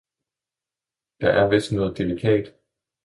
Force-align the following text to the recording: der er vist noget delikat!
der 1.21 1.29
er 1.29 1.49
vist 1.51 1.71
noget 1.71 1.97
delikat! 1.97 2.53